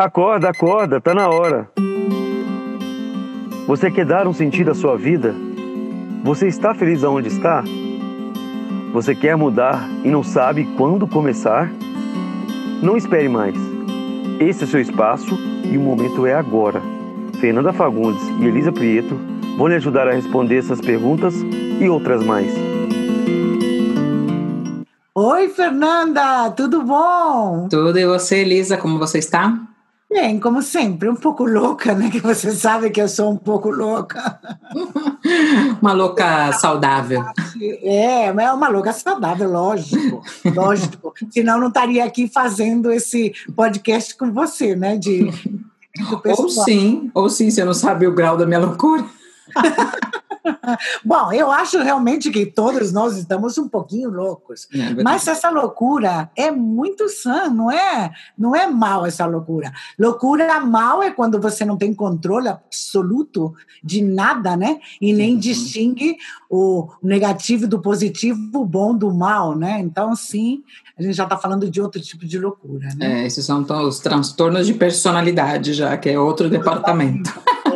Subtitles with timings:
[0.00, 1.70] Acorda, acorda, tá na hora.
[3.66, 5.34] Você quer dar um sentido à sua vida?
[6.24, 7.62] Você está feliz aonde está?
[8.94, 11.70] Você quer mudar e não sabe quando começar?
[12.82, 13.54] Não espere mais.
[14.40, 15.38] Esse é seu espaço
[15.70, 16.80] e o momento é agora.
[17.38, 19.20] Fernanda Fagundes e Elisa Prieto
[19.58, 21.34] vão lhe ajudar a responder essas perguntas
[21.78, 22.50] e outras mais.
[25.14, 27.68] Oi, Fernanda, tudo bom?
[27.68, 29.69] Tudo e você, Elisa, como você está?
[30.10, 32.10] Bem, como sempre, um pouco louca, né?
[32.10, 34.40] Que você sabe que eu sou um pouco louca.
[35.80, 37.24] uma louca saudável.
[37.80, 40.20] É, mas é uma louca saudável, lógico,
[40.52, 41.14] lógico.
[41.30, 44.98] Senão não estaria aqui fazendo esse podcast com você, né?
[44.98, 45.30] De,
[46.24, 49.04] ou sim, ou sim, você não sabe o grau da minha loucura.
[51.04, 54.68] Bom, eu acho realmente que todos nós estamos um pouquinho loucos.
[54.74, 58.10] É mas essa loucura é muito sã, não é?
[58.36, 59.72] Não é mal essa loucura.
[59.98, 64.80] Loucura mal é quando você não tem controle absoluto de nada, né?
[65.00, 66.16] E nem distingue
[66.48, 69.80] o negativo do positivo, o bom do mal, né?
[69.80, 70.62] Então, sim,
[70.98, 73.22] a gente já está falando de outro tipo de loucura, né?
[73.22, 77.32] É, esses são então, os transtornos de personalidade já, que é outro departamento.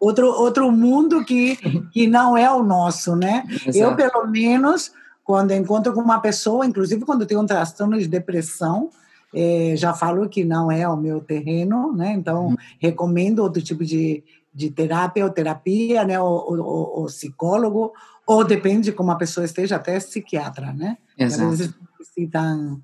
[0.00, 1.56] Outro, outro mundo que,
[1.92, 3.44] que não é o nosso, né?
[3.48, 3.76] Exato.
[3.76, 8.90] Eu, pelo menos, quando encontro com uma pessoa, inclusive quando tenho um transtorno de depressão,
[9.34, 12.12] é, já falo que não é o meu terreno, né?
[12.12, 12.56] Então, uhum.
[12.78, 14.22] recomendo outro tipo de,
[14.54, 16.20] de terapia ou terapia, né?
[16.20, 17.92] O, psicólogo,
[18.26, 20.98] ou depende de como a pessoa esteja, até psiquiatra, né?
[21.18, 21.50] Exato.
[21.50, 22.80] Às vezes precisam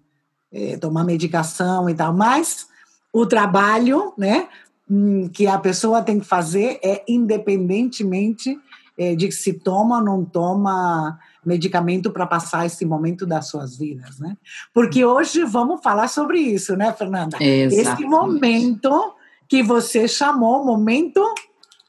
[0.53, 2.67] é, tomar medicação e tal, mas
[3.13, 4.49] o trabalho, né?
[4.91, 8.59] Hum, que a pessoa tem que fazer é independentemente
[8.99, 14.19] é, de se toma ou não toma medicamento para passar esse momento das suas vidas,
[14.19, 14.37] né?
[14.75, 17.37] Porque hoje vamos falar sobre isso, né, Fernanda?
[17.41, 17.89] Exatamente.
[17.89, 19.15] Esse momento
[19.49, 21.25] que você chamou momento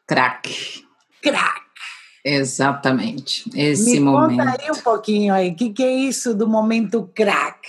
[0.08, 0.86] crack.
[1.22, 1.60] Crack.
[2.24, 4.46] Exatamente, esse Me momento.
[4.46, 7.68] Conta aí um pouquinho aí, o que, que é isso do momento crack?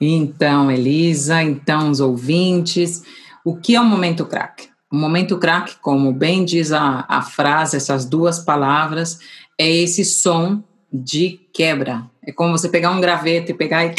[0.00, 3.04] Então, Elisa, então os ouvintes,
[3.44, 4.71] o que é o momento crack?
[4.92, 9.18] O momento crack, como bem diz a, a frase, essas duas palavras,
[9.58, 12.04] é esse som de quebra.
[12.22, 13.94] É como você pegar um graveto e pegar e,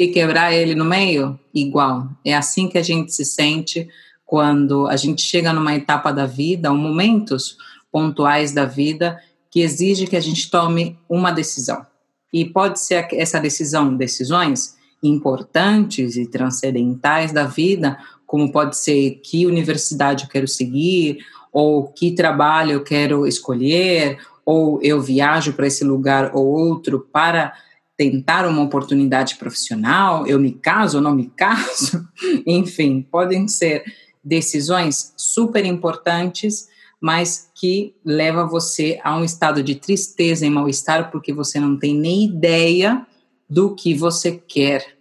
[0.00, 2.08] e quebrar ele no meio, igual.
[2.24, 3.88] É assim que a gente se sente
[4.24, 7.56] quando a gente chega numa etapa da vida, ou momentos
[7.92, 11.86] pontuais da vida, que exige que a gente tome uma decisão.
[12.32, 19.46] E pode ser essa decisão, decisões importantes e transcendentais da vida, como pode ser que
[19.46, 21.18] universidade eu quero seguir,
[21.52, 27.52] ou que trabalho eu quero escolher, ou eu viajo para esse lugar ou outro para
[27.96, 32.06] tentar uma oportunidade profissional, eu me caso ou não me caso,
[32.46, 33.82] enfim, podem ser
[34.22, 36.68] decisões super importantes,
[37.00, 41.94] mas que leva você a um estado de tristeza e mal-estar porque você não tem
[41.94, 43.06] nem ideia
[43.48, 44.96] do que você quer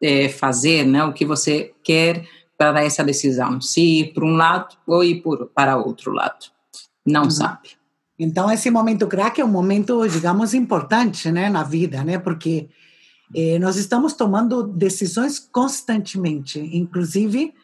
[0.00, 1.04] é, fazer, né?
[1.04, 2.26] O que você quer
[2.60, 6.44] para essa decisão, se ir para um lado ou ir por, para outro lado.
[7.06, 7.30] Não uhum.
[7.30, 7.70] sabe.
[8.18, 12.18] Então, esse momento crack é um momento, digamos, importante né, na vida, né?
[12.18, 12.68] Porque
[13.34, 17.54] eh, nós estamos tomando decisões constantemente, inclusive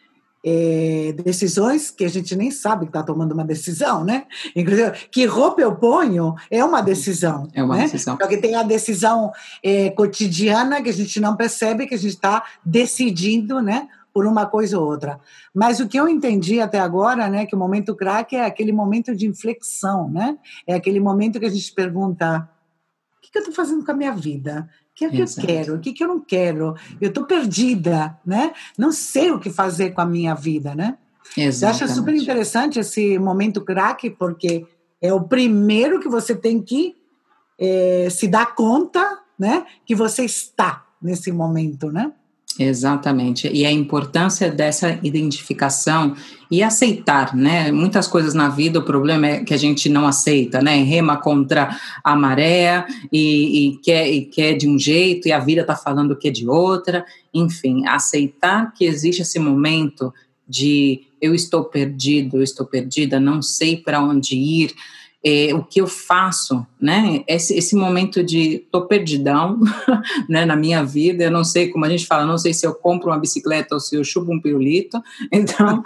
[0.43, 4.25] eh, decisões que a gente nem sabe que está tomando uma decisão, né?
[4.55, 7.47] Inclusive, que roupa eu ponho é uma decisão.
[7.53, 7.83] É uma né?
[7.83, 8.17] decisão.
[8.17, 9.31] Porque tem a decisão
[9.61, 13.87] eh, cotidiana que a gente não percebe, que a gente está decidindo, né?
[14.17, 15.19] Por uma coisa ou outra.
[15.53, 19.15] Mas o que eu entendi até agora, né, que o momento crack é aquele momento
[19.15, 20.39] de inflexão, né?
[20.65, 22.49] É aquele momento que a gente pergunta:
[23.15, 24.67] o que, que eu estou fazendo com a minha vida?
[24.89, 25.41] O que é que Exato.
[25.41, 25.75] eu quero?
[25.75, 26.73] O que, que eu não quero?
[26.99, 28.53] Eu estou perdida, né?
[28.75, 30.97] Não sei o que fazer com a minha vida, né?
[31.37, 31.81] Exatamente.
[31.81, 34.65] Eu acho super interessante esse momento crack, porque
[34.99, 36.95] é o primeiro que você tem que
[37.59, 42.11] é, se dar conta, né, que você está nesse momento, né?
[42.59, 43.47] Exatamente.
[43.53, 46.15] E a importância dessa identificação
[46.49, 47.71] e aceitar, né?
[47.71, 50.77] Muitas coisas na vida, o problema é que a gente não aceita, né?
[50.77, 55.61] Rema contra a maré e, e quer, e quer de um jeito e a vida
[55.61, 57.05] está falando que é de outra.
[57.33, 60.11] Enfim, aceitar que existe esse momento
[60.47, 64.73] de eu estou perdido, eu estou perdida, não sei para onde ir,
[65.27, 67.21] é, o que eu faço, né?
[67.27, 69.59] Esse, esse momento de tô perdidão,
[70.29, 72.73] né, na minha vida, eu não sei como a gente fala, não sei se eu
[72.73, 75.83] compro uma bicicleta ou se eu chupo um pirulito, então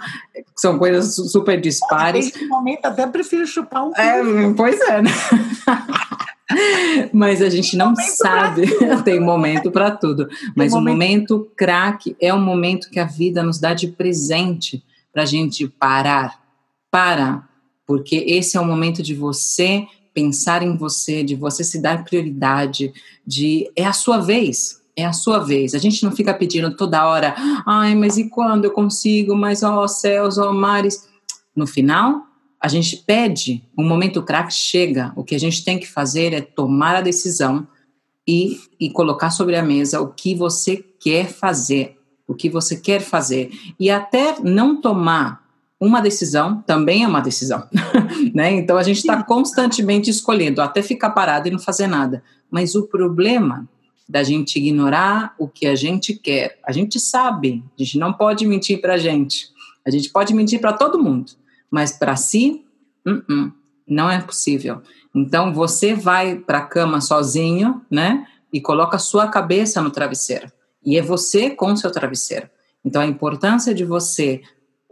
[0.54, 2.26] são coisas super dispares.
[2.26, 4.22] Nesse momento até prefiro chupar um é,
[4.56, 5.10] Pois é, né?
[7.12, 8.62] Mas a gente não sabe,
[9.04, 10.28] tem momento para tudo.
[10.54, 15.22] Mas o momento craque é o momento que a vida nos dá de presente para
[15.22, 16.40] a gente parar.
[16.90, 17.48] Para,
[17.86, 22.92] porque esse é o momento de você pensar em você, de você se dar prioridade,
[23.26, 25.74] de é a sua vez, é a sua vez.
[25.74, 27.34] A gente não fica pedindo toda hora,
[27.66, 29.34] ai, mas e quando eu consigo?
[29.34, 31.08] Mas ó céus, ó mares.
[31.54, 32.26] No final,
[32.60, 36.40] a gente pede, o momento crack chega, o que a gente tem que fazer é
[36.40, 37.66] tomar a decisão
[38.26, 43.00] e, e colocar sobre a mesa o que você quer fazer, o que você quer
[43.00, 43.50] fazer.
[43.80, 45.41] E até não tomar
[45.84, 47.66] uma decisão também é uma decisão,
[48.32, 48.52] né?
[48.52, 52.22] Então a gente está constantemente escolhendo, até ficar parado e não fazer nada.
[52.48, 53.68] Mas o problema
[54.08, 58.46] da gente ignorar o que a gente quer, a gente sabe, a gente não pode
[58.46, 59.48] mentir para a gente,
[59.84, 61.32] a gente pode mentir para todo mundo,
[61.68, 62.64] mas para si,
[63.04, 63.52] uh -uh,
[63.84, 64.82] não é possível.
[65.12, 68.24] Então você vai para a cama sozinho, né?
[68.52, 70.46] E coloca a sua cabeça no travesseiro.
[70.84, 72.48] E é você com o seu travesseiro.
[72.84, 74.42] Então a importância de você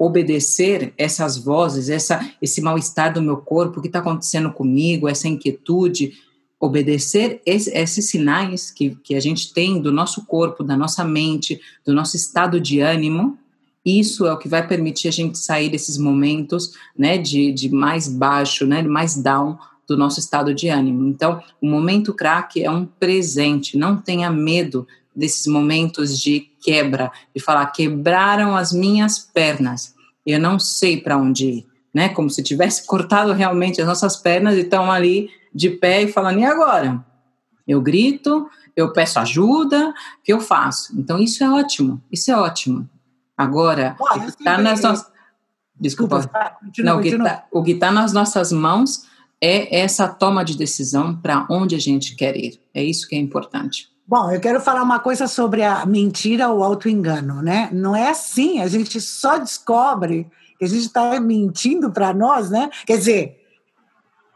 [0.00, 5.28] obedecer essas vozes, essa, esse mal-estar do meu corpo, o que está acontecendo comigo, essa
[5.28, 6.14] inquietude,
[6.58, 11.60] obedecer esse, esses sinais que, que a gente tem do nosso corpo, da nossa mente,
[11.84, 13.36] do nosso estado de ânimo,
[13.84, 18.08] isso é o que vai permitir a gente sair desses momentos, né, de, de mais
[18.08, 21.08] baixo, né, mais down do nosso estado de ânimo.
[21.08, 27.40] Então, o momento crack é um presente, não tenha medo desses momentos de quebra, de
[27.42, 29.94] falar quebraram as minhas pernas,
[30.26, 32.08] eu não sei para onde ir, né?
[32.10, 36.38] Como se tivesse cortado realmente as nossas pernas e estão ali de pé e falando
[36.40, 37.04] e agora?
[37.66, 40.92] Eu grito, eu peço ajuda, o que eu faço?
[40.98, 42.88] Então isso é ótimo, isso é ótimo.
[43.36, 45.10] Agora, o que está nas nossas
[45.80, 46.18] Desculpa.
[46.18, 49.06] Desculpa continua, não, tá, o que está nas nossas mãos
[49.40, 52.60] é essa toma de decisão para onde a gente quer ir.
[52.74, 53.88] É isso que é importante.
[54.10, 57.70] Bom, eu quero falar uma coisa sobre a mentira ou auto-engano, né?
[57.72, 60.28] Não é assim, a gente só descobre
[60.58, 62.70] que a gente está mentindo para nós, né?
[62.84, 63.40] Quer dizer,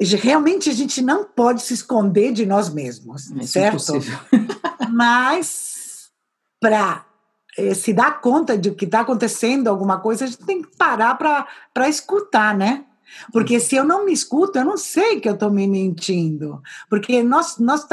[0.01, 3.95] realmente a gente não pode se esconder de nós mesmos, é certo?
[4.93, 6.09] Mas
[6.61, 7.05] para
[7.59, 11.17] eh, se dar conta de que está acontecendo alguma coisa, a gente tem que parar
[11.17, 12.85] para escutar, né?
[13.33, 16.63] Porque se eu não me escuto, eu não sei que eu estou me mentindo.
[16.89, 17.87] Porque nós, nós,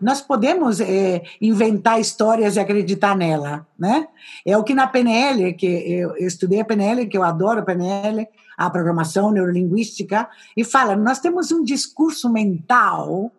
[0.00, 4.08] nós podemos é, inventar histórias e acreditar nela, né?
[4.44, 7.64] É o que na PNL, que eu, eu estudei a PNL, que eu adoro a
[7.64, 8.26] PNL,
[8.56, 13.30] a programação neurolinguística, e fala, nós temos um discurso mental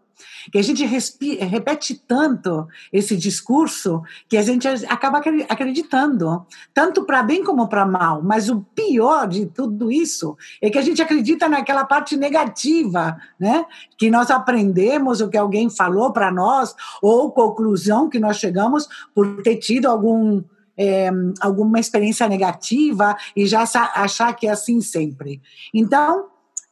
[0.52, 7.44] que a gente repete tanto esse discurso que a gente acaba acreditando, tanto para bem
[7.44, 8.22] como para mal.
[8.22, 13.66] Mas o pior de tudo isso é que a gente acredita naquela parte negativa, né?
[13.98, 19.42] Que nós aprendemos o que alguém falou para nós ou conclusão que nós chegamos por
[19.42, 20.44] ter tido algum
[20.78, 21.10] é,
[21.42, 23.64] alguma experiência negativa e já
[23.96, 25.42] achar que é assim sempre.
[25.74, 26.28] Então,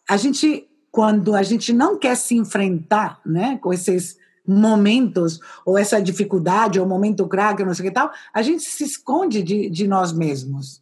[0.07, 6.01] a gente quando a gente não quer se enfrentar né, com esses momentos, ou essa
[6.01, 9.89] dificuldade, ou momento craque, não sei o que tal, a gente se esconde de, de
[9.89, 10.81] nós mesmos.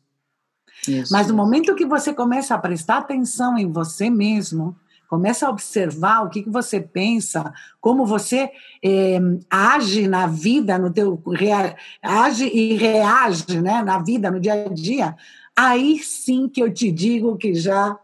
[0.87, 1.11] Isso.
[1.11, 4.75] Mas no momento que você começa a prestar atenção em você mesmo,
[5.09, 7.51] começa a observar o que, que você pensa,
[7.81, 8.51] como você
[8.83, 9.19] é,
[9.49, 14.69] age na vida, no teu rea, age e reage, né, na vida, no dia a
[14.69, 15.15] dia,
[15.55, 17.97] aí sim que eu te digo que já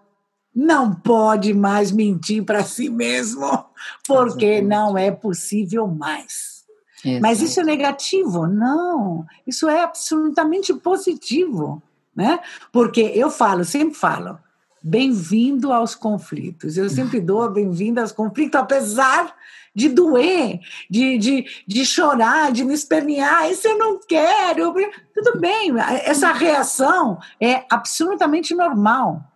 [0.59, 3.65] não pode mais mentir para si mesmo,
[4.05, 6.65] porque não é possível mais.
[7.03, 7.21] Exato.
[7.21, 8.45] Mas isso é negativo?
[8.45, 11.81] Não, isso é absolutamente positivo,
[12.13, 12.41] né?
[12.73, 14.37] Porque eu falo, sempre falo,
[14.83, 16.75] bem-vindo aos conflitos.
[16.75, 19.33] Eu sempre dou a bem-vinda aos conflitos, apesar
[19.73, 23.49] de doer, de, de, de chorar, de me espernear.
[23.49, 24.73] Isso eu não quero.
[25.13, 25.71] Tudo bem,
[26.03, 29.28] essa reação é absolutamente normal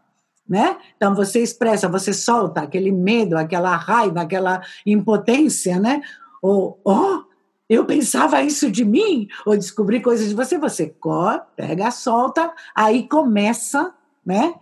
[0.48, 0.78] né?
[0.96, 6.02] Então você expressa, você solta aquele medo, aquela raiva, aquela impotência, né?
[6.42, 7.24] Ou, oh,
[7.70, 13.08] eu pensava isso de mim, ou descobri coisas de você, você corre, pega, solta, aí
[13.08, 13.94] começa,
[14.26, 14.54] né?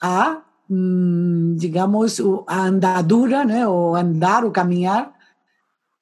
[0.00, 3.66] A, hum, digamos, a andadura, né?
[3.66, 5.12] O andar, o caminhar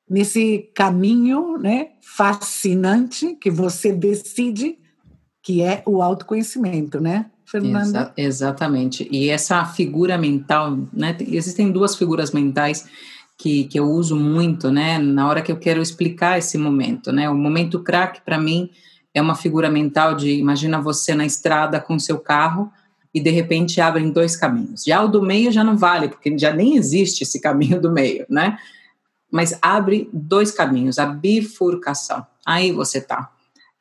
[0.09, 1.93] nesse caminho, né?
[2.01, 4.79] Fascinante que você decide
[5.43, 7.31] que é o autoconhecimento, né?
[7.51, 7.79] Fernanda?
[7.79, 9.09] Exa exatamente.
[9.11, 11.17] E essa figura mental, né?
[11.21, 12.87] Existem duas figuras mentais
[13.37, 14.99] que, que eu uso muito, né?
[14.99, 17.29] Na hora que eu quero explicar esse momento, né?
[17.31, 18.71] O momento crack, para mim,
[19.15, 22.71] é uma figura mental de imagina você na estrada com seu carro
[23.15, 24.85] e de repente abrem dois caminhos.
[24.85, 28.27] Já o do meio já não vale, porque já nem existe esse caminho do meio,
[28.29, 28.59] né?
[29.31, 32.27] mas abre dois caminhos, a bifurcação.
[32.45, 33.31] Aí você tá.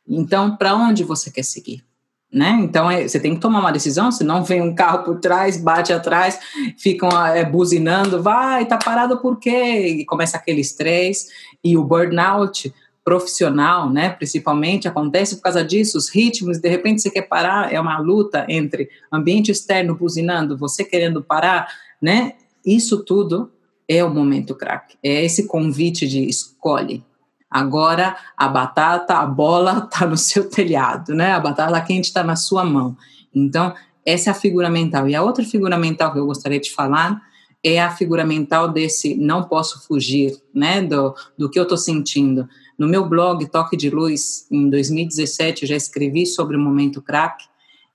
[0.07, 1.83] Então, para onde você quer seguir?
[2.31, 2.60] Né?
[2.62, 5.93] Então, é, você tem que tomar uma decisão, senão vem um carro por trás, bate
[5.93, 6.38] atrás,
[6.77, 10.00] ficam é, buzinando, vai, tá parado por quê?
[10.00, 11.29] E começa aquele estresse.
[11.63, 12.74] E o burnout
[13.07, 17.79] profissional, né, principalmente, acontece por causa disso, os ritmos, de repente você quer parar, é
[17.79, 21.69] uma luta entre ambiente externo buzinando, você querendo parar,
[22.01, 22.34] né?
[22.65, 23.50] Isso tudo
[23.88, 24.96] é o momento crack.
[25.01, 27.01] É esse convite de escolhe.
[27.50, 31.32] Agora a batata, a bola está no seu telhado, né?
[31.32, 32.96] A batata quente está na sua mão.
[33.34, 33.74] Então,
[34.06, 35.08] essa é a figura mental.
[35.08, 37.22] E a outra figura mental que eu gostaria de falar
[37.63, 40.82] é a figura mental desse não posso fugir, né?
[40.82, 42.48] Do, do que eu estou sentindo.
[42.77, 47.44] No meu blog Toque de Luz, em 2017, eu já escrevi sobre o momento crack.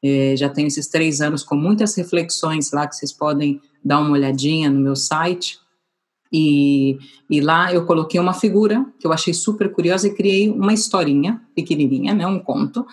[0.02, 4.10] É, já tenho esses três anos com muitas reflexões lá que vocês podem dar uma
[4.10, 5.58] olhadinha no meu site.
[6.32, 6.98] E,
[7.28, 11.40] e lá eu coloquei uma figura que eu achei super curiosa e criei uma historinha
[11.54, 12.86] pequenininha, né, um conto,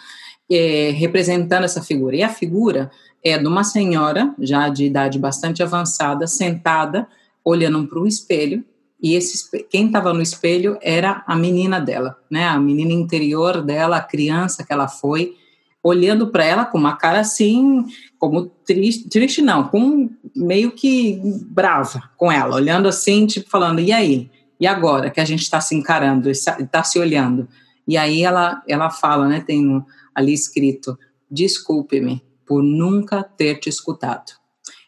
[0.51, 2.15] é, representando essa figura.
[2.15, 2.91] E a figura
[3.23, 7.07] é de uma senhora, já de idade bastante avançada, sentada,
[7.43, 8.63] olhando para o espelho,
[9.01, 12.47] e esse, quem estava no espelho era a menina dela, né?
[12.47, 15.35] A menina interior dela, a criança que ela foi,
[15.83, 17.85] olhando para ela com uma cara assim,
[18.17, 23.91] como triste, triste não, com meio que brava com ela, olhando assim, tipo falando, e
[23.91, 24.29] aí?
[24.59, 27.47] E agora que a gente está se encarando, está se olhando?
[27.87, 29.39] E aí ela, ela fala, né?
[29.39, 29.83] Tem
[30.13, 30.99] ali escrito,
[31.31, 34.33] desculpe-me por nunca ter te escutado.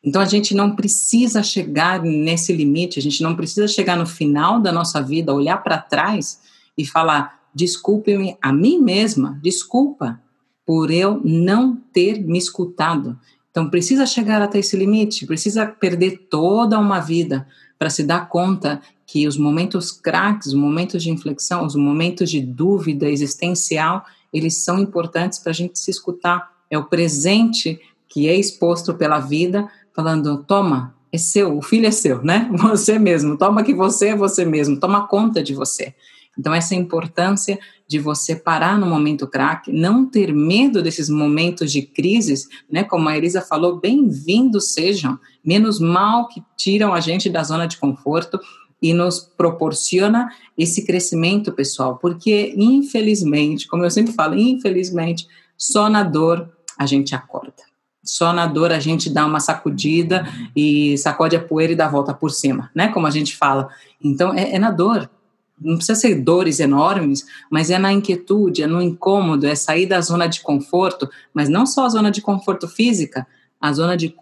[0.04, 4.60] Então a gente não precisa chegar nesse limite, a gente não precisa chegar no final
[4.60, 6.42] da nossa vida, olhar para trás
[6.78, 10.20] e falar: desculpe-me a mim mesma, desculpa
[10.72, 13.20] por eu não ter me escutado.
[13.50, 17.46] Então precisa chegar até esse limite, precisa perder toda uma vida
[17.78, 22.40] para se dar conta que os momentos craques, os momentos de inflexão, os momentos de
[22.40, 26.50] dúvida existencial, eles são importantes para a gente se escutar.
[26.70, 31.92] É o presente que é exposto pela vida falando: toma, é seu, o filho é
[31.92, 32.50] seu, né?
[32.56, 35.94] Você mesmo, toma que você é você mesmo, toma conta de você.
[36.42, 41.84] Então, essa importância de você parar no momento crack, não ter medo desses momentos de
[41.84, 42.84] crises, né?
[42.84, 47.78] Como a Elisa falou, bem-vindos sejam, menos mal que tiram a gente da zona de
[47.78, 48.40] conforto
[48.82, 56.02] e nos proporciona esse crescimento pessoal, porque infelizmente, como eu sempre falo, infelizmente, só na
[56.02, 57.62] dor a gente acorda.
[58.04, 61.92] Só na dor a gente dá uma sacudida e sacode a poeira e dá a
[61.92, 62.88] volta por cima, né?
[62.88, 63.70] Como a gente fala.
[64.04, 65.08] Então, é, é na dor.
[65.62, 70.02] Não precisa ser dores enormes, mas é na inquietude, é no incômodo, é sair da
[70.02, 73.28] zona de conforto, mas não só a zona de conforto física,
[73.60, 74.14] a zona de,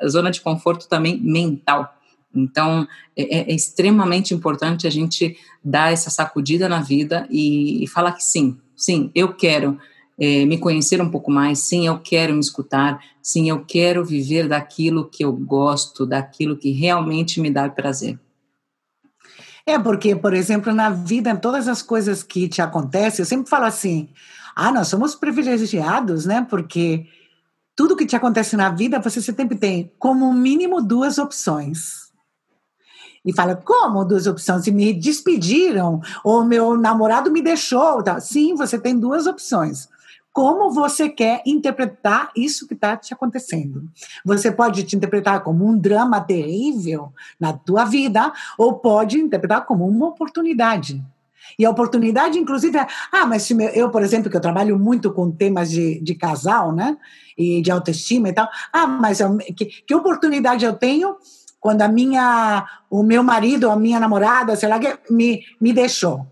[0.00, 1.94] a zona de conforto também mental.
[2.34, 2.86] Então,
[3.16, 8.12] é, é, é extremamente importante a gente dar essa sacudida na vida e, e falar
[8.12, 9.78] que sim, sim, eu quero
[10.18, 14.48] é, me conhecer um pouco mais, sim, eu quero me escutar, sim, eu quero viver
[14.48, 18.18] daquilo que eu gosto, daquilo que realmente me dá prazer.
[19.68, 23.66] É, porque, por exemplo, na vida, todas as coisas que te acontecem, eu sempre falo
[23.66, 24.08] assim:
[24.56, 26.46] ah, nós somos privilegiados, né?
[26.48, 27.06] Porque
[27.76, 32.08] tudo que te acontece na vida, você sempre tem como mínimo duas opções.
[33.22, 34.64] E fala, como duas opções?
[34.64, 38.02] Se me despediram, ou meu namorado me deixou.
[38.22, 39.86] Sim, você tem duas opções
[40.38, 43.90] como você quer interpretar isso que está te acontecendo.
[44.24, 49.84] Você pode te interpretar como um drama terrível na tua vida, ou pode interpretar como
[49.84, 51.04] uma oportunidade.
[51.58, 55.28] E a oportunidade, inclusive, é, ah, mas eu, por exemplo, que eu trabalho muito com
[55.28, 56.96] temas de, de casal, né,
[57.36, 61.16] e de autoestima e tal, ah, mas eu, que, que oportunidade eu tenho
[61.58, 64.78] quando a minha, o meu marido, a minha namorada, sei lá,
[65.10, 66.24] me, me deixou,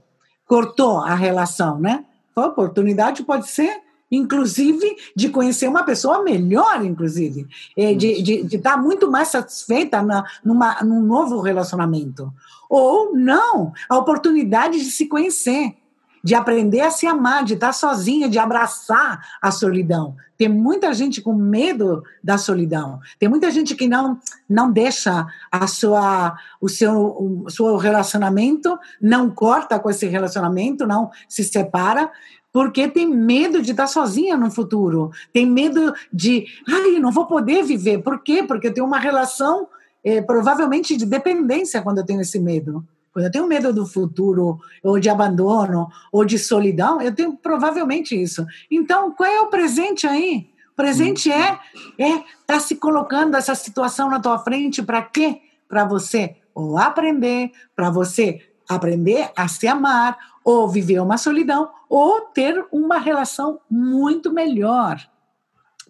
[0.47, 2.05] cortou a relação, né?
[2.37, 7.47] A oportunidade pode ser inclusive de conhecer uma pessoa melhor, inclusive,
[7.77, 12.33] é, de, de, de estar muito mais satisfeita na, numa, num novo relacionamento.
[12.69, 15.75] Ou não, a oportunidade de se conhecer,
[16.23, 20.17] de aprender a se amar, de estar sozinha, de abraçar a solidão.
[20.37, 23.01] Tem muita gente com medo da solidão.
[23.19, 29.31] Tem muita gente que não não deixa a sua o seu o seu relacionamento, não
[29.31, 32.11] corta com esse relacionamento, não se separa
[32.57, 37.63] porque tem medo de estar sozinha no futuro, tem medo de, ai, não vou poder
[37.63, 37.99] viver.
[37.99, 38.43] Por quê?
[38.43, 39.69] Porque eu tenho uma relação
[40.03, 42.83] é, provavelmente de dependência quando eu tenho esse medo.
[43.13, 48.19] Quando eu tenho medo do futuro, ou de abandono, ou de solidão, eu tenho provavelmente
[48.19, 48.47] isso.
[48.71, 50.49] Então, qual é o presente aí?
[50.73, 51.59] O presente é
[51.99, 55.43] é tá se colocando essa situação na tua frente para quê?
[55.69, 62.21] Para você ou aprender, para você aprender a se amar, ou viver uma solidão, ou
[62.21, 65.01] ter uma relação muito melhor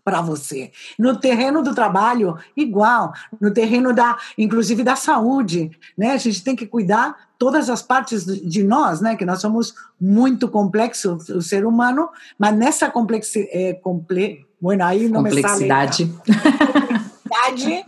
[0.07, 0.71] para você.
[0.97, 3.13] No terreno do trabalho, igual.
[3.41, 6.13] No terreno da, inclusive da saúde, né?
[6.13, 9.17] A gente tem que cuidar todas as partes de nós, né?
[9.17, 15.09] Que nós somos muito complexo, o ser humano, mas nessa complexi, é, comple, bueno, aí
[15.09, 16.05] não complexidade.
[16.05, 17.85] Me complexidade,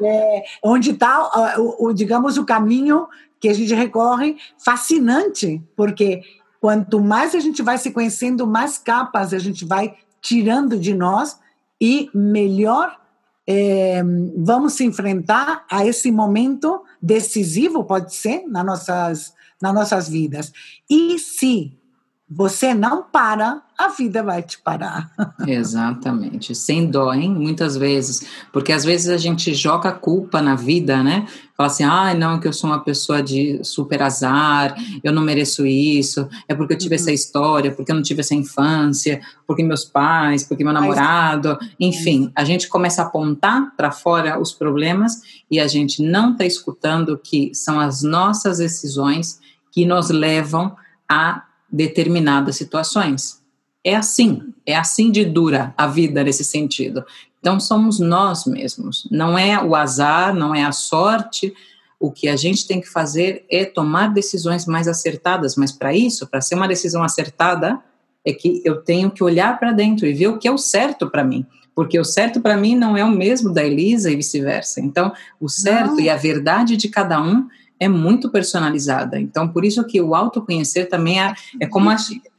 [0.02, 3.06] é, onde está, o, o, digamos, o caminho
[3.40, 6.22] que a gente recorre, fascinante, porque
[6.60, 11.38] quanto mais a gente vai se conhecendo, mais capas a gente vai tirando de nós
[11.80, 13.00] e melhor
[13.46, 14.02] é,
[14.36, 20.52] vamos se enfrentar a esse momento decisivo, pode ser, nas nossas, nas nossas vidas.
[20.88, 21.79] E se
[22.32, 25.10] você não para, a vida vai te parar.
[25.48, 27.34] Exatamente, sem dó, hein?
[27.34, 31.26] Muitas vezes, porque às vezes a gente joga a culpa na vida, né?
[31.56, 35.66] Fala assim, ah, não, que eu sou uma pessoa de super azar, eu não mereço
[35.66, 37.00] isso, é porque eu tive uhum.
[37.00, 42.30] essa história, porque eu não tive essa infância, porque meus pais, porque meu namorado, enfim,
[42.36, 45.20] a gente começa a apontar para fora os problemas
[45.50, 49.40] e a gente não está escutando que são as nossas decisões
[49.72, 50.76] que nos levam
[51.08, 53.40] a determinadas situações.
[53.84, 57.04] É assim, é assim de dura a vida nesse sentido.
[57.38, 61.54] Então somos nós mesmos, não é o azar, não é a sorte.
[61.98, 66.26] O que a gente tem que fazer é tomar decisões mais acertadas, mas para isso,
[66.26, 67.80] para ser uma decisão acertada,
[68.24, 71.08] é que eu tenho que olhar para dentro e ver o que é o certo
[71.08, 74.80] para mim, porque o certo para mim não é o mesmo da Elisa e vice-versa.
[74.80, 76.00] Então, o certo não.
[76.00, 77.48] e a verdade de cada um
[77.80, 79.18] é muito personalizada.
[79.18, 81.96] Então, por isso que o autoconhecer também é, é como a,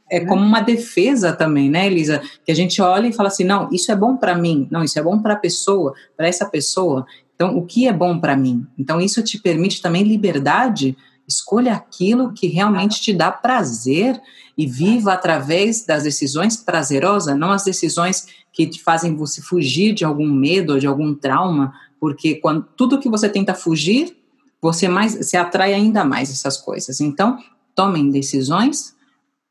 [0.08, 2.22] é como uma defesa também, né, Elisa?
[2.46, 4.98] Que a gente olha e fala assim, não, isso é bom para mim, não, isso
[4.98, 7.04] é bom para a pessoa, para essa pessoa.
[7.34, 8.64] Então, o que é bom para mim?
[8.78, 10.96] Então, isso te permite também liberdade.
[11.26, 14.20] Escolha aquilo que realmente te dá prazer
[14.56, 20.04] e viva através das decisões prazerosas, não as decisões que te fazem você fugir de
[20.04, 24.21] algum medo ou de algum trauma, porque quando tudo que você tenta fugir
[24.62, 27.00] você mais se atrai ainda mais essas coisas.
[27.00, 27.36] Então,
[27.74, 28.94] tomem decisões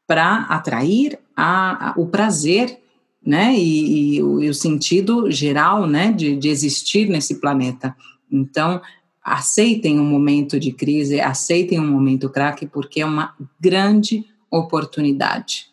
[0.07, 2.79] para atrair a, a, o prazer,
[3.23, 7.95] né, e, e, o, e, o, sentido geral, né, de, de existir nesse planeta.
[8.31, 8.81] Então,
[9.23, 15.70] aceitem um momento de crise, aceitem um momento craque, porque é uma grande oportunidade.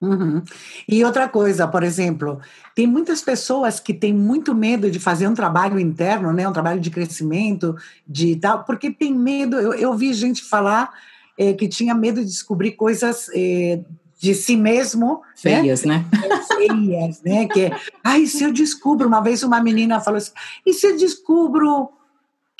[0.00, 0.42] Uhum.
[0.88, 2.40] E outra coisa, por exemplo,
[2.74, 6.80] tem muitas pessoas que têm muito medo de fazer um trabalho interno, né, um trabalho
[6.80, 9.56] de crescimento, de tal, porque tem medo.
[9.56, 10.90] Eu, eu vi gente falar
[11.36, 13.80] é, que tinha medo de descobrir coisas é,
[14.18, 15.22] de si mesmo.
[15.44, 15.62] Né?
[15.62, 16.04] Feias, né?
[16.12, 16.42] né?
[16.56, 17.46] Feias, né?
[17.48, 17.70] Que,
[18.02, 20.32] ai, se eu descubro, uma vez uma menina falou assim,
[20.64, 21.90] e se eu descubro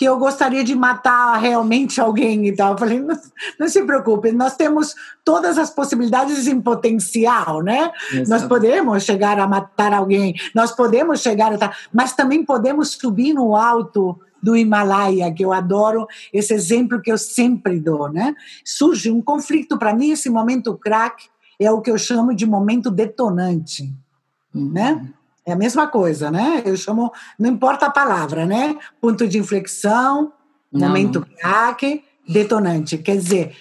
[0.00, 2.72] que eu gostaria de matar realmente alguém e tal.
[2.72, 3.20] Eu falei, não,
[3.58, 7.92] não, se preocupe, nós temos todas as possibilidades em potencial, né?
[8.10, 8.30] Exato.
[8.30, 11.74] Nós podemos chegar a matar alguém, nós podemos chegar a...
[11.92, 17.18] Mas também podemos subir no alto do Himalaia, que eu adoro, esse exemplo que eu
[17.18, 18.34] sempre dou, né?
[18.64, 21.28] Surge um conflito, para mim, esse momento crack
[21.60, 23.94] é o que eu chamo de momento detonante,
[24.54, 24.70] uhum.
[24.72, 25.12] né?
[25.50, 26.62] É a mesma coisa, né?
[26.64, 28.76] Eu chamo, não importa a palavra, né?
[29.00, 30.32] Ponto de inflexão,
[30.72, 30.88] não.
[30.88, 32.96] momento craque, detonante.
[32.98, 33.56] Quer dizer,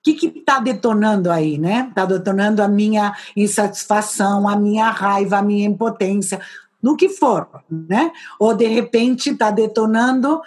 [0.00, 1.86] o que está detonando aí, né?
[1.88, 6.40] Está detonando a minha insatisfação, a minha raiva, a minha impotência,
[6.82, 8.10] no que for, né?
[8.38, 10.40] Ou de repente está detonando,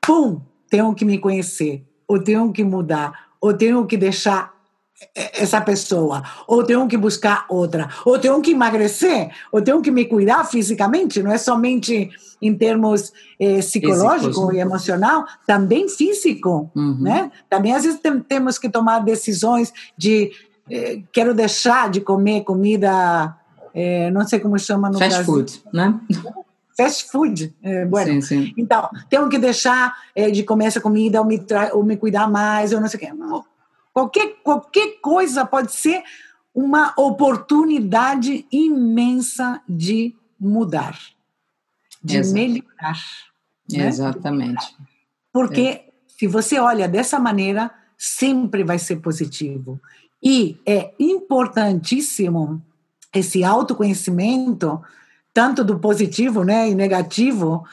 [0.00, 4.54] pum, tenho que me conhecer, ou tenho que mudar, ou tenho que deixar
[5.14, 10.06] essa pessoa, ou tenho que buscar outra, ou tenho que emagrecer, ou tenho que me
[10.06, 16.98] cuidar fisicamente, não é somente em termos eh, psicológico e emocional, também físico, uhum.
[17.00, 17.30] né?
[17.48, 20.32] Também às vezes tem, temos que tomar decisões de
[20.70, 23.36] eh, quero deixar de comer comida,
[23.74, 25.34] eh, não sei como chama no Fast Brasil.
[25.34, 25.98] food, né?
[26.76, 27.54] Fast food,
[27.88, 28.12] bueno.
[28.12, 28.54] Sim, sim.
[28.54, 29.94] Então, tenho que deixar
[30.30, 33.12] de comer essa comida ou me, ou me cuidar mais, ou não sei o quê.
[33.96, 36.02] Qualquer, qualquer coisa pode ser
[36.54, 40.98] uma oportunidade imensa de mudar,
[42.04, 42.34] de Exato.
[42.34, 42.98] melhorar.
[43.72, 43.86] Né?
[43.88, 44.76] Exatamente.
[45.32, 45.88] Porque é.
[46.06, 49.80] se você olha dessa maneira, sempre vai ser positivo.
[50.22, 52.62] E é importantíssimo
[53.14, 54.78] esse autoconhecimento,
[55.32, 57.66] tanto do positivo né, e negativo,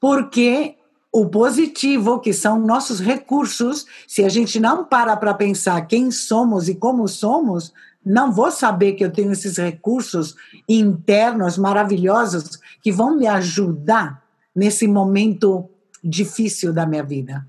[0.00, 0.76] porque
[1.12, 6.68] o positivo, que são nossos recursos, se a gente não para para pensar quem somos
[6.68, 7.72] e como somos,
[8.04, 10.34] não vou saber que eu tenho esses recursos
[10.68, 14.22] internos maravilhosos que vão me ajudar
[14.54, 15.68] nesse momento
[16.02, 17.46] difícil da minha vida.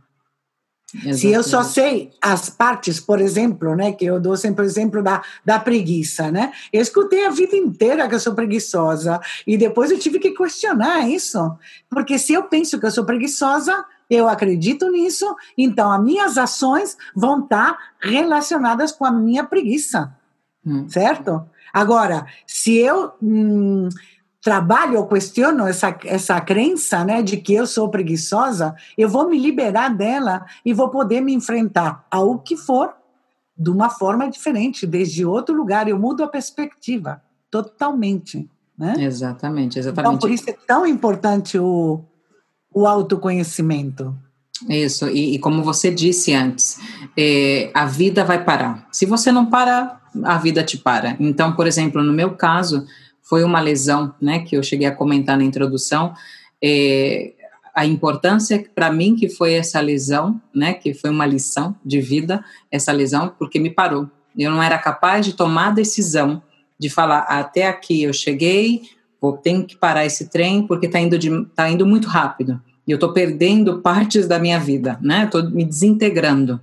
[0.94, 1.18] Exatamente.
[1.18, 5.02] Se eu só sei as partes, por exemplo, né, que eu dou sempre o exemplo
[5.02, 6.52] da, da preguiça, né?
[6.72, 11.08] Eu escutei a vida inteira que eu sou preguiçosa e depois eu tive que questionar
[11.08, 11.58] isso,
[11.90, 16.98] porque se eu penso que eu sou preguiçosa, eu acredito nisso, então as minhas ações
[17.16, 20.14] vão estar relacionadas com a minha preguiça,
[20.66, 20.90] hum.
[20.90, 21.46] certo?
[21.74, 23.88] Agora, se eu hum,
[24.42, 29.38] trabalho ou questiono essa, essa crença né, de que eu sou preguiçosa, eu vou me
[29.38, 32.94] liberar dela e vou poder me enfrentar ao que for
[33.56, 35.88] de uma forma diferente, desde outro lugar.
[35.88, 38.50] Eu mudo a perspectiva totalmente.
[38.78, 38.96] Né?
[38.98, 40.08] Exatamente, exatamente.
[40.08, 42.02] Então, por isso é tão importante o,
[42.74, 44.16] o autoconhecimento.
[44.68, 46.80] Isso, e, e como você disse antes,
[47.18, 48.88] é, a vida vai parar.
[48.92, 51.16] Se você não para, a vida te para.
[51.20, 52.86] Então, por exemplo, no meu caso,
[53.22, 56.14] foi uma lesão, né, que eu cheguei a comentar na introdução,
[56.62, 57.34] é,
[57.74, 62.44] a importância para mim que foi essa lesão, né, que foi uma lição de vida,
[62.70, 64.10] essa lesão, porque me parou.
[64.38, 66.42] Eu não era capaz de tomar a decisão
[66.82, 68.82] de falar até aqui eu cheguei,
[69.22, 72.92] vou ter que parar esse trem porque está indo de, tá indo muito rápido e
[72.92, 75.26] eu estou perdendo partes da minha vida, né?
[75.26, 76.60] Estou me desintegrando.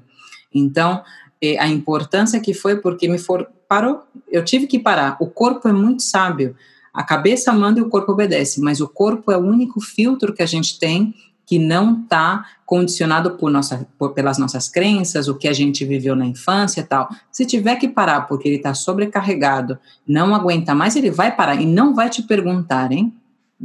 [0.53, 1.05] Então
[1.41, 5.17] é, a importância que foi porque me for, parou, eu tive que parar.
[5.21, 6.57] O corpo é muito sábio.
[6.93, 10.43] A cabeça manda e o corpo obedece, mas o corpo é o único filtro que
[10.43, 11.15] a gente tem
[11.47, 16.15] que não está condicionado por nossa, por, pelas nossas crenças, o que a gente viveu
[16.15, 17.09] na infância e tal.
[17.33, 21.65] Se tiver que parar porque ele está sobrecarregado, não aguenta mais, ele vai parar e
[21.65, 23.15] não vai te perguntar, hein?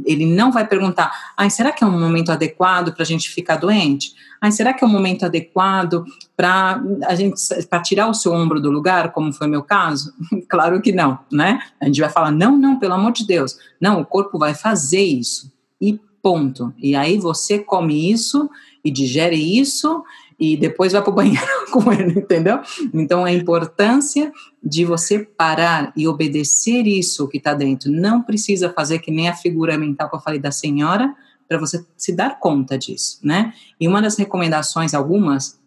[0.04, 3.56] Ele não vai perguntar, ai, será que é um momento adequado para a gente ficar
[3.56, 4.12] doente?
[4.40, 6.04] Ai, será que é um momento adequado
[6.36, 10.12] para a gente para tirar o seu ombro do lugar, como foi meu caso?
[10.48, 11.60] claro que não, né?
[11.80, 13.56] A gente vai falar, não, não, pelo amor de Deus.
[13.80, 15.52] Não, o corpo vai fazer isso.
[15.80, 16.72] E ponto.
[16.78, 18.50] E aí você come isso
[18.84, 20.02] e digere isso
[20.38, 22.60] e depois vai para o banheiro com ele, entendeu?
[22.92, 27.90] Então, a importância de você parar e obedecer isso que está dentro.
[27.90, 31.14] Não precisa fazer que nem a figura mental que eu falei da senhora,
[31.46, 33.52] para você se dar conta disso, né?
[33.78, 35.58] E uma das recomendações, algumas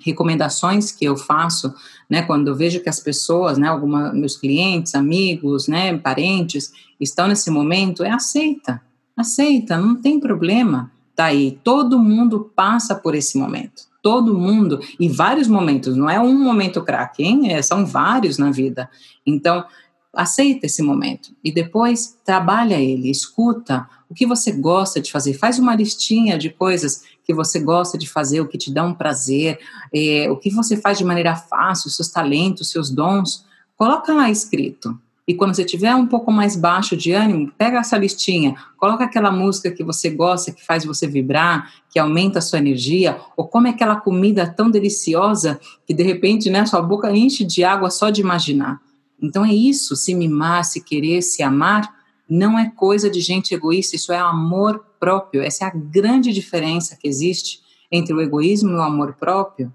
[0.00, 1.72] recomendações que eu faço,
[2.08, 7.28] né, quando eu vejo que as pessoas, né, alguma, meus clientes, amigos, né, parentes, estão
[7.28, 8.80] nesse momento, é aceita,
[9.16, 15.08] aceita, não tem problema, tá aí, todo mundo passa por esse momento, todo mundo, e
[15.08, 17.52] vários momentos, não é um momento craque, hein?
[17.52, 18.88] É, são vários na vida.
[19.26, 19.64] Então,
[20.12, 25.58] aceita esse momento e depois trabalha ele, escuta o que você gosta de fazer, faz
[25.58, 29.60] uma listinha de coisas que você gosta de fazer, o que te dá um prazer,
[29.94, 33.44] é, o que você faz de maneira fácil, seus talentos, seus dons,
[33.76, 34.98] coloca lá escrito.
[35.30, 39.30] E quando você tiver um pouco mais baixo de ânimo, pega essa listinha, coloca aquela
[39.30, 43.70] música que você gosta, que faz você vibrar, que aumenta a sua energia, ou come
[43.70, 48.20] aquela comida tão deliciosa que de repente, né, sua boca enche de água só de
[48.20, 48.80] imaginar.
[49.22, 51.88] Então é isso, se mimar, se querer, se amar,
[52.28, 55.42] não é coisa de gente egoísta, isso é amor próprio.
[55.42, 59.72] Essa é a grande diferença que existe entre o egoísmo e o amor próprio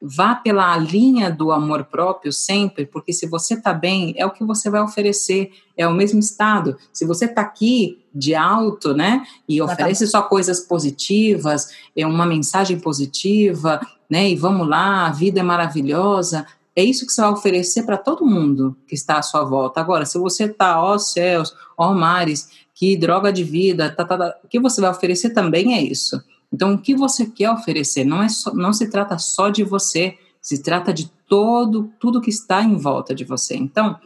[0.00, 4.44] vá pela linha do amor próprio sempre, porque se você está bem, é o que
[4.44, 6.76] você vai oferecer, é o mesmo estado.
[6.92, 12.78] Se você está aqui de alto, né, e oferece só coisas positivas, é uma mensagem
[12.78, 17.84] positiva, né, e vamos lá, a vida é maravilhosa, é isso que você vai oferecer
[17.84, 19.80] para todo mundo que está à sua volta.
[19.80, 24.36] Agora, se você está, ó céus, ó mares, que droga de vida, tá, tá, tá,
[24.44, 26.22] o que você vai oferecer também é isso.
[26.52, 30.16] Então, o que você quer oferecer não é só, não se trata só de você,
[30.40, 33.56] se trata de todo tudo que está em volta de você.
[33.56, 33.98] Então,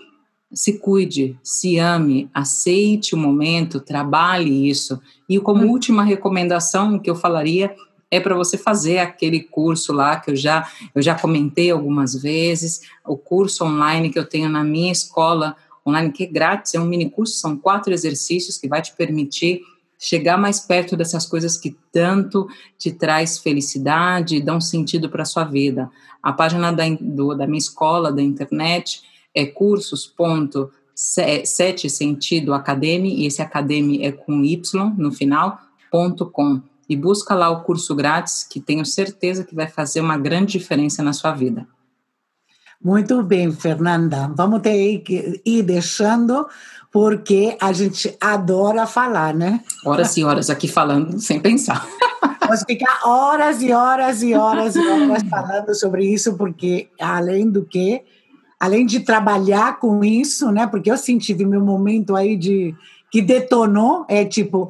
[0.53, 5.01] se cuide, se ame, aceite o momento, trabalhe isso.
[5.29, 5.71] E como uhum.
[5.71, 7.75] última recomendação que eu falaria
[8.11, 12.81] é para você fazer aquele curso lá que eu já eu já comentei algumas vezes,
[13.07, 15.55] o curso online que eu tenho na minha escola
[15.87, 19.63] online que é grátis, é um mini curso, são quatro exercícios que vai te permitir
[20.03, 25.45] chegar mais perto dessas coisas que tanto te traz felicidade, dão sentido para a sua
[25.45, 25.91] vida.
[26.23, 29.03] A página da, do, da minha escola, da internet,
[29.35, 35.61] é cursos.sete sentido academy, e esse academy é com Y no final,
[35.91, 36.63] ponto com.
[36.89, 41.03] E busca lá o curso grátis, que tenho certeza que vai fazer uma grande diferença
[41.03, 41.69] na sua vida.
[42.83, 44.33] Muito bem, Fernanda.
[44.35, 46.47] Vamos ter que ir deixando
[46.91, 49.61] porque a gente adora falar, né?
[49.85, 51.87] Horas e horas aqui falando sem pensar.
[52.41, 57.65] Vamos ficar horas e horas e horas e horas falando sobre isso, porque além do
[57.65, 58.03] que,
[58.59, 60.67] além de trabalhar com isso, né?
[60.67, 62.75] Porque eu senti meu momento aí de
[63.11, 64.69] que detonou, é tipo,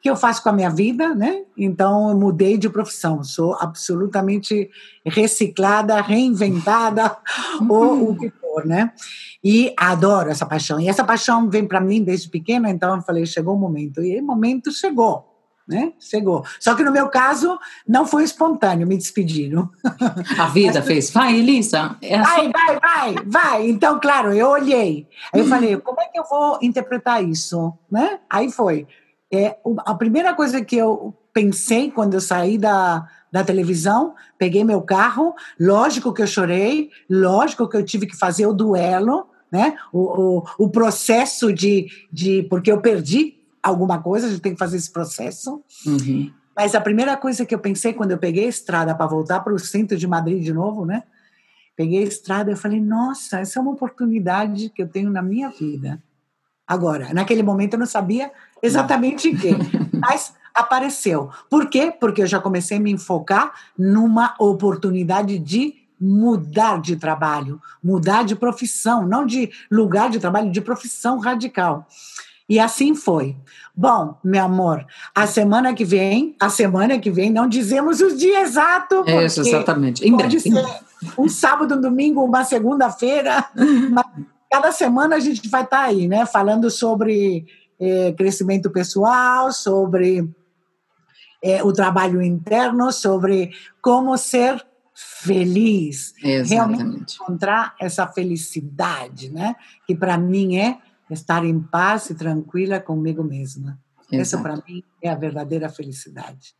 [0.00, 1.42] que eu faço com a minha vida, né?
[1.56, 3.22] Então, eu mudei de profissão.
[3.22, 4.70] Sou absolutamente
[5.04, 7.16] reciclada, reinventada,
[7.68, 8.92] ou o que for, né?
[9.42, 10.80] E adoro essa paixão.
[10.80, 14.02] E essa paixão vem para mim desde pequena, então eu falei, chegou o momento.
[14.02, 15.30] E o momento chegou
[15.70, 15.92] né?
[16.00, 16.44] Chegou.
[16.58, 19.70] Só que no meu caso não foi espontâneo, me despediram.
[20.36, 21.96] A vida fez, vai, Elisa.
[22.02, 22.50] É vai, sua...
[22.50, 23.70] vai, vai, vai.
[23.70, 25.06] Então, claro, eu olhei.
[25.32, 28.18] Aí eu falei, como é que eu vou interpretar isso, né?
[28.28, 28.86] Aí foi.
[29.32, 34.82] É, a primeira coisa que eu pensei quando eu saí da, da televisão, peguei meu
[34.82, 39.76] carro, lógico que eu chorei, lógico que eu tive que fazer o duelo, né?
[39.92, 42.42] O, o, o processo de, de.
[42.44, 45.62] Porque eu perdi alguma coisa, a gente tem que fazer esse processo.
[45.86, 46.32] Uhum.
[46.56, 49.54] Mas a primeira coisa que eu pensei quando eu peguei a estrada para voltar para
[49.54, 51.04] o centro de Madrid de novo, né?
[51.76, 55.48] Peguei a estrada e falei, nossa, essa é uma oportunidade que eu tenho na minha
[55.48, 56.02] vida.
[56.70, 58.30] Agora, naquele momento eu não sabia
[58.62, 59.56] exatamente o quê,
[59.92, 61.28] mas apareceu.
[61.50, 61.92] Por quê?
[61.98, 68.36] Porque eu já comecei a me enfocar numa oportunidade de mudar de trabalho, mudar de
[68.36, 71.88] profissão, não de lugar de trabalho, de profissão radical.
[72.48, 73.36] E assim foi.
[73.74, 78.42] Bom, meu amor, a semana que vem, a semana que vem, não dizemos o dia
[78.42, 79.02] exato.
[79.08, 80.06] É isso, exatamente.
[80.06, 80.40] Em pode breve.
[80.40, 80.80] ser
[81.18, 83.44] um sábado, um domingo, uma segunda-feira.
[84.50, 86.26] cada semana a gente vai estar tá aí, né?
[86.26, 87.46] Falando sobre
[87.78, 90.28] eh, crescimento pessoal, sobre
[91.42, 96.14] eh, o trabalho interno, sobre como ser feliz.
[96.22, 96.78] Exatamente.
[96.78, 99.54] Realmente encontrar essa felicidade, né?
[99.86, 100.78] Que para mim é
[101.10, 103.78] estar em paz e tranquila comigo mesma.
[104.12, 104.20] Exato.
[104.20, 106.54] Essa, para mim, é a verdadeira felicidade.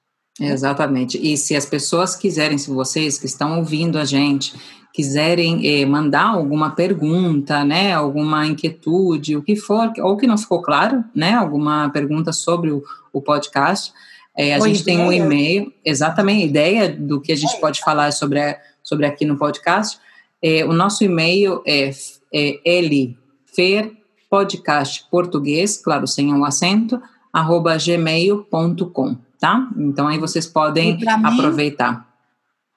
[0.48, 1.18] Exatamente.
[1.18, 4.54] E se as pessoas quiserem, se vocês que estão ouvindo a gente,
[4.92, 10.62] quiserem eh, mandar alguma pergunta, né, alguma inquietude, o que for, ou que não ficou
[10.62, 13.92] claro, né, alguma pergunta sobre o, o podcast,
[14.36, 14.98] eh, a ou gente ideia.
[14.98, 17.60] tem um e-mail, exatamente, ideia do que a gente é.
[17.60, 18.40] pode falar sobre,
[18.82, 19.98] sobre aqui no podcast.
[20.42, 21.90] Eh, o nosso e-mail é,
[22.32, 23.92] é lfer
[24.28, 27.00] podcast português, claro, sem um acento,
[27.32, 29.68] arroba gmail.com, tá?
[29.76, 31.92] Então aí vocês podem aproveitar.
[31.92, 32.04] Mim,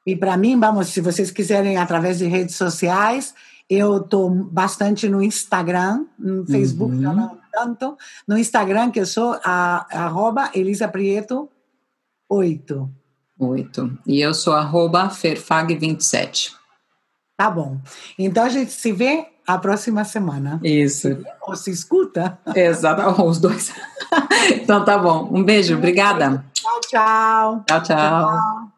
[0.06, 3.36] e para mim, vamos, se vocês quiserem através de redes sociais,
[3.70, 7.14] eu estou bastante no Instagram, no Facebook uhum.
[7.14, 7.96] não tanto,
[8.28, 11.48] no Instagram que eu sou a, arroba Elisa Prieto
[12.28, 12.90] 8.
[13.38, 14.00] 8.
[14.08, 16.54] E eu sou arroba Ferfag27.
[17.38, 17.80] Tá bom.
[18.18, 20.60] Então a gente se vê a próxima semana.
[20.64, 21.18] Isso.
[21.42, 22.38] Ou se escuta.
[22.56, 23.74] Exato, os dois.
[24.52, 25.30] então tá bom.
[25.32, 26.44] Um beijo, obrigada.
[26.54, 27.64] Tchau, tchau.
[27.68, 27.98] Tchau, tchau.
[27.98, 28.73] tchau.